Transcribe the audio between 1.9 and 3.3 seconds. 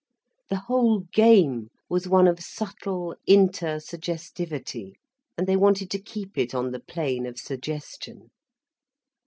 one of subtle